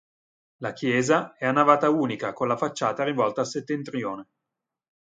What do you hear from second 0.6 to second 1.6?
La chiesa è a